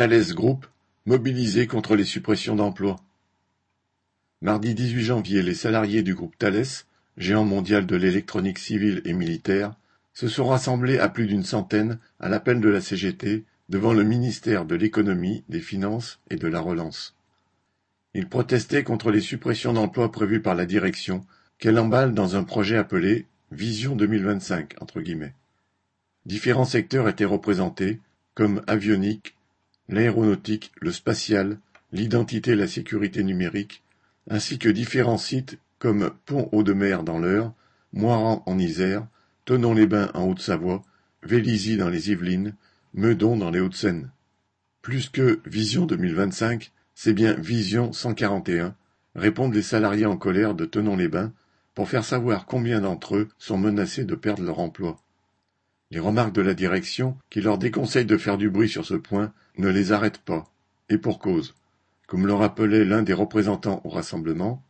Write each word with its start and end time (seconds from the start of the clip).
Thales 0.00 0.32
Group, 0.32 0.66
mobilisé 1.04 1.66
contre 1.66 1.94
les 1.94 2.06
suppressions 2.06 2.56
d'emplois. 2.56 2.96
Mardi 4.40 4.74
dix-huit 4.74 5.04
janvier, 5.04 5.42
les 5.42 5.52
salariés 5.52 6.02
du 6.02 6.14
groupe 6.14 6.38
Thales, 6.38 6.64
géant 7.18 7.44
mondial 7.44 7.84
de 7.84 7.96
l'électronique 7.96 8.58
civile 8.58 9.02
et 9.04 9.12
militaire, 9.12 9.74
se 10.14 10.26
sont 10.26 10.46
rassemblés 10.46 10.98
à 10.98 11.10
plus 11.10 11.26
d'une 11.26 11.44
centaine 11.44 11.98
à 12.18 12.30
l'appel 12.30 12.62
de 12.62 12.70
la 12.70 12.80
CGT 12.80 13.44
devant 13.68 13.92
le 13.92 14.02
ministère 14.02 14.64
de 14.64 14.74
l'économie, 14.74 15.44
des 15.50 15.60
finances 15.60 16.18
et 16.30 16.36
de 16.36 16.48
la 16.48 16.60
relance. 16.60 17.14
Ils 18.14 18.26
protestaient 18.26 18.84
contre 18.84 19.10
les 19.10 19.20
suppressions 19.20 19.74
d'emplois 19.74 20.10
prévues 20.10 20.40
par 20.40 20.54
la 20.54 20.64
direction 20.64 21.26
qu'elle 21.58 21.78
emballe 21.78 22.14
dans 22.14 22.36
un 22.36 22.44
projet 22.44 22.78
appelé 22.78 23.26
Vision 23.52 23.96
2025 23.96 24.76
entre 24.80 25.02
guillemets. 25.02 25.34
Différents 26.24 26.64
secteurs 26.64 27.06
étaient 27.06 27.26
représentés, 27.26 28.00
comme 28.34 28.62
avionique, 28.66 29.36
l'aéronautique, 29.90 30.72
le 30.80 30.92
spatial, 30.92 31.58
l'identité 31.92 32.52
et 32.52 32.56
la 32.56 32.68
sécurité 32.68 33.22
numérique, 33.24 33.82
ainsi 34.28 34.58
que 34.58 34.68
différents 34.68 35.18
sites 35.18 35.58
comme 35.78 36.12
Pont-Audemer 36.26 36.98
dans 37.04 37.18
l'Eure, 37.18 37.52
Moiran 37.92 38.42
en 38.46 38.58
Isère, 38.58 39.06
Tonon-les-Bains 39.44 40.10
en 40.14 40.24
Haute-Savoie, 40.24 40.82
Vélizy 41.24 41.76
dans 41.76 41.88
les 41.88 42.10
Yvelines, 42.10 42.54
Meudon 42.94 43.36
dans 43.36 43.50
les 43.50 43.60
Hauts-de-Seine. 43.60 44.10
Plus 44.80 45.08
que 45.08 45.40
Vision 45.44 45.86
2025, 45.86 46.70
c'est 46.94 47.12
bien 47.12 47.34
Vision 47.34 47.92
141, 47.92 48.74
répondent 49.16 49.54
les 49.54 49.62
salariés 49.62 50.06
en 50.06 50.16
colère 50.16 50.54
de 50.54 50.64
Tenon-les-Bains 50.64 51.32
pour 51.74 51.88
faire 51.88 52.04
savoir 52.04 52.46
combien 52.46 52.80
d'entre 52.80 53.16
eux 53.16 53.28
sont 53.38 53.58
menacés 53.58 54.04
de 54.04 54.14
perdre 54.14 54.44
leur 54.44 54.60
emploi. 54.60 55.00
Les 55.90 55.98
remarques 55.98 56.34
de 56.34 56.42
la 56.42 56.54
direction, 56.54 57.16
qui 57.30 57.40
leur 57.40 57.58
déconseille 57.58 58.04
de 58.04 58.16
faire 58.16 58.38
du 58.38 58.48
bruit 58.48 58.68
sur 58.68 58.86
ce 58.86 58.94
point, 58.94 59.32
ne 59.58 59.68
les 59.68 59.92
arrêtent 59.92 60.18
pas, 60.18 60.52
et 60.88 60.98
pour 60.98 61.18
cause. 61.18 61.54
Comme 62.06 62.26
le 62.26 62.34
rappelait 62.34 62.84
l'un 62.84 63.02
des 63.02 63.12
représentants 63.12 63.80
au 63.84 63.88
rassemblement, 63.88 64.62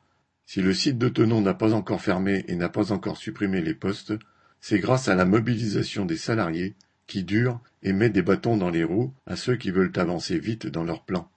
si 0.47 0.62
le 0.62 0.75
site 0.75 0.99
de 0.99 1.09
Tenon 1.09 1.41
n'a 1.43 1.55
pas 1.55 1.75
encore 1.75 2.01
fermé 2.01 2.45
et 2.49 2.57
n'a 2.57 2.69
pas 2.69 2.93
encore 2.93 3.17
supprimé 3.17 3.61
les 3.61 3.75
postes, 3.75 4.15
c'est 4.61 4.79
grâce 4.79 5.09
à 5.09 5.15
la 5.15 5.25
mobilisation 5.25 6.05
des 6.05 6.17
salariés 6.17 6.75
qui 7.07 7.25
dure 7.25 7.61
et 7.83 7.93
met 7.93 8.11
des 8.11 8.23
bâtons 8.23 8.57
dans 8.57 8.71
les 8.71 8.84
roues 8.84 9.12
à 9.27 9.37
ceux 9.37 9.57
qui 9.57 9.71
veulent 9.71 9.93
avancer 9.97 10.39
vite 10.39 10.67
dans 10.67 10.84
leur 10.84 11.05
plan. 11.05 11.31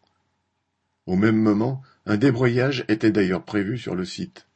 Au 1.06 1.16
même 1.16 1.38
moment, 1.38 1.82
un 2.06 2.18
débroyage 2.18 2.86
était 2.88 3.12
d'ailleurs 3.12 3.44
prévu 3.44 3.78
sur 3.78 3.96
le 3.96 4.06
site. 4.06 4.48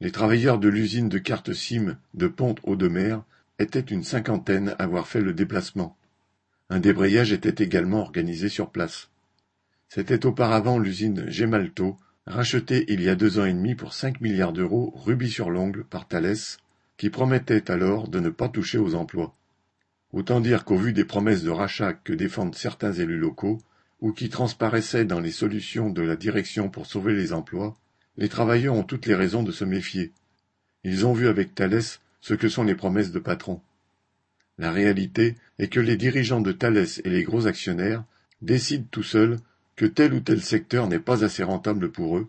Les 0.00 0.10
travailleurs 0.10 0.58
de 0.58 0.68
l'usine 0.68 1.08
de 1.08 1.18
cartes 1.18 1.52
SIM 1.52 1.96
de 2.14 2.26
Pont-Audemer 2.26 3.18
étaient 3.58 3.80
une 3.80 4.04
cinquantaine 4.04 4.70
à 4.78 4.84
avoir 4.84 5.06
fait 5.08 5.20
le 5.20 5.32
déplacement. 5.32 5.96
Un 6.70 6.80
débrayage 6.80 7.32
était 7.32 7.62
également 7.62 8.00
organisé 8.00 8.48
sur 8.48 8.70
place. 8.70 9.10
C'était 9.88 10.24
auparavant 10.24 10.78
l'usine 10.78 11.28
Gemalto, 11.28 11.98
rachetée 12.26 12.86
il 12.88 13.02
y 13.02 13.08
a 13.08 13.14
deux 13.14 13.38
ans 13.38 13.44
et 13.44 13.52
demi 13.52 13.74
pour 13.74 13.92
cinq 13.92 14.20
milliards 14.20 14.52
d'euros 14.52 14.92
rubis 14.96 15.30
sur 15.30 15.50
l'ongle 15.50 15.84
par 15.84 16.08
Thales, 16.08 16.36
qui 16.96 17.10
promettait 17.10 17.70
alors 17.70 18.08
de 18.08 18.20
ne 18.20 18.30
pas 18.30 18.48
toucher 18.48 18.78
aux 18.78 18.94
emplois. 18.94 19.34
Autant 20.12 20.40
dire 20.40 20.64
qu'au 20.64 20.76
vu 20.76 20.92
des 20.92 21.04
promesses 21.04 21.42
de 21.42 21.50
rachat 21.50 21.94
que 21.94 22.12
défendent 22.12 22.54
certains 22.54 22.92
élus 22.92 23.18
locaux, 23.18 23.60
ou 24.00 24.12
qui 24.12 24.28
transparaissaient 24.28 25.04
dans 25.04 25.20
les 25.20 25.30
solutions 25.30 25.90
de 25.90 26.02
la 26.02 26.16
direction 26.16 26.68
pour 26.68 26.86
sauver 26.86 27.14
les 27.14 27.32
emplois, 27.32 27.76
les 28.16 28.28
travailleurs 28.28 28.74
ont 28.74 28.82
toutes 28.82 29.06
les 29.06 29.14
raisons 29.14 29.42
de 29.42 29.52
se 29.52 29.64
méfier. 29.64 30.12
Ils 30.84 31.06
ont 31.06 31.12
vu 31.12 31.28
avec 31.28 31.54
Thalès 31.54 32.00
ce 32.22 32.32
que 32.32 32.48
sont 32.48 32.64
les 32.64 32.74
promesses 32.74 33.12
de 33.12 33.18
patrons. 33.18 33.60
La 34.56 34.72
réalité 34.72 35.36
est 35.58 35.68
que 35.68 35.80
les 35.80 35.96
dirigeants 35.96 36.40
de 36.40 36.52
Thalès 36.52 37.02
et 37.04 37.10
les 37.10 37.24
gros 37.24 37.46
actionnaires 37.46 38.04
décident 38.40 38.86
tout 38.90 39.02
seuls 39.02 39.36
que 39.76 39.86
tel 39.86 40.14
ou 40.14 40.20
tel 40.20 40.40
secteur 40.40 40.88
n'est 40.88 40.98
pas 40.98 41.24
assez 41.24 41.42
rentable 41.42 41.90
pour 41.90 42.16
eux, 42.16 42.28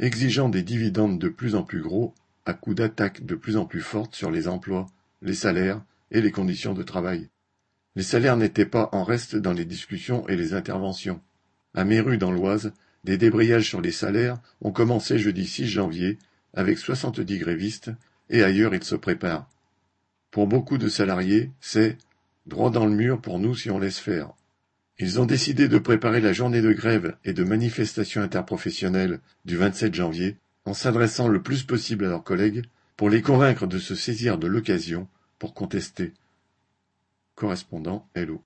exigeant 0.00 0.48
des 0.48 0.62
dividendes 0.62 1.18
de 1.18 1.28
plus 1.28 1.54
en 1.54 1.62
plus 1.62 1.80
gros 1.80 2.14
à 2.44 2.54
coups 2.54 2.76
d'attaques 2.76 3.24
de 3.24 3.34
plus 3.34 3.56
en 3.56 3.66
plus 3.66 3.80
fortes 3.80 4.14
sur 4.14 4.30
les 4.30 4.48
emplois, 4.48 4.86
les 5.22 5.34
salaires 5.34 5.82
et 6.10 6.20
les 6.20 6.30
conditions 6.30 6.74
de 6.74 6.82
travail. 6.82 7.28
Les 7.96 8.02
salaires 8.02 8.36
n'étaient 8.36 8.66
pas 8.66 8.88
en 8.92 9.04
reste 9.04 9.36
dans 9.36 9.52
les 9.52 9.64
discussions 9.64 10.26
et 10.28 10.36
les 10.36 10.54
interventions. 10.54 11.20
À 11.74 11.84
Méru 11.84 12.18
dans 12.18 12.30
l'Oise, 12.30 12.72
des 13.04 13.18
débrayages 13.18 13.68
sur 13.68 13.80
les 13.80 13.92
salaires 13.92 14.38
ont 14.60 14.72
commencé 14.72 15.18
jeudi 15.18 15.46
6 15.46 15.66
janvier 15.66 16.18
avec 16.54 16.78
70 16.78 17.38
grévistes 17.38 17.90
et 18.30 18.42
ailleurs 18.42 18.74
ils 18.74 18.84
se 18.84 18.94
préparent. 18.94 19.48
Pour 20.30 20.46
beaucoup 20.46 20.78
de 20.78 20.88
salariés, 20.88 21.50
c'est 21.60 21.98
droit 22.46 22.70
dans 22.70 22.86
le 22.86 22.94
mur 22.94 23.20
pour 23.20 23.38
nous 23.38 23.54
si 23.54 23.70
on 23.70 23.78
laisse 23.78 23.98
faire. 23.98 24.32
Ils 24.98 25.20
ont 25.20 25.26
décidé 25.26 25.68
de 25.68 25.78
préparer 25.78 26.20
la 26.20 26.32
journée 26.32 26.62
de 26.62 26.72
grève 26.72 27.16
et 27.24 27.32
de 27.32 27.44
manifestation 27.44 28.22
interprofessionnelle 28.22 29.20
du 29.44 29.56
27 29.56 29.94
janvier 29.94 30.36
en 30.64 30.74
s'adressant 30.74 31.28
le 31.28 31.42
plus 31.42 31.64
possible 31.64 32.06
à 32.06 32.08
leurs 32.08 32.24
collègues 32.24 32.64
pour 32.96 33.10
les 33.10 33.22
convaincre 33.22 33.66
de 33.66 33.78
se 33.78 33.94
saisir 33.94 34.38
de 34.38 34.46
l'occasion 34.46 35.06
pour 35.38 35.54
contester. 35.54 36.14
Correspondant 37.34 38.08
Hello. 38.14 38.42